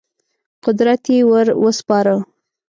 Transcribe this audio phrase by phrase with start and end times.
[0.63, 2.15] قدرت یې ور وسپاره.